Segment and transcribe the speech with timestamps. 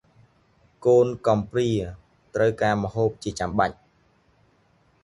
[0.85, 1.69] កូនកំព្រា
[2.35, 3.75] ត្រូវការម្ហូបជាចាំបាច់។